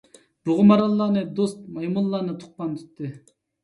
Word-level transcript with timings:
بۇغا، 0.49 0.65
ماراللارنى 0.69 1.23
دوست، 1.41 1.63
مايمۇنلارنى 1.79 2.39
تۇغقان 2.43 2.79
تۇتتى. 2.85 3.17